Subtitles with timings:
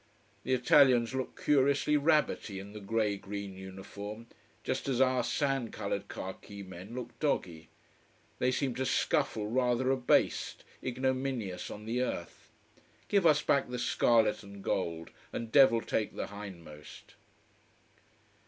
[0.43, 4.25] The Italians look curiously rabbity in the grey green uniform:
[4.63, 7.69] just as our sand colored khaki men look doggy.
[8.39, 12.49] They seem to scuffle rather abased, ignominious on the earth.
[13.09, 17.13] Give us back the scarlet and gold, and devil take the hindmost.